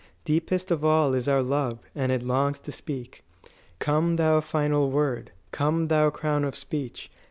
[0.25, 3.23] Deepest of all is our love, and it longs to speak.
[3.77, 7.11] "Come, thou final word; Come, thou crown of speech!